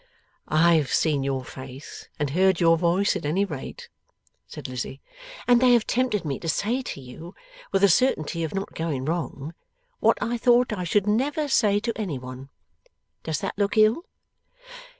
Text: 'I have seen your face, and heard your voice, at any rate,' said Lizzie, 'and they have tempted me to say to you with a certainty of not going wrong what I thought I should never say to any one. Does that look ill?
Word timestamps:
'I 0.47 0.73
have 0.77 0.91
seen 0.91 1.21
your 1.21 1.45
face, 1.45 2.07
and 2.17 2.31
heard 2.31 2.59
your 2.59 2.75
voice, 2.75 3.15
at 3.15 3.23
any 3.23 3.45
rate,' 3.45 3.87
said 4.47 4.67
Lizzie, 4.67 4.99
'and 5.47 5.61
they 5.61 5.73
have 5.73 5.85
tempted 5.85 6.25
me 6.25 6.39
to 6.39 6.49
say 6.49 6.81
to 6.81 6.99
you 6.99 7.35
with 7.71 7.83
a 7.83 7.87
certainty 7.87 8.43
of 8.43 8.55
not 8.55 8.73
going 8.73 9.05
wrong 9.05 9.53
what 9.99 10.17
I 10.19 10.39
thought 10.39 10.73
I 10.73 10.85
should 10.85 11.05
never 11.05 11.47
say 11.47 11.79
to 11.81 11.93
any 11.95 12.17
one. 12.17 12.49
Does 13.21 13.41
that 13.41 13.53
look 13.59 13.77
ill? 13.77 14.05